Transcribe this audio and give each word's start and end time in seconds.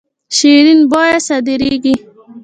شیرین 0.35 0.79
بویه 0.91 1.19
صادریږي. 1.27 1.95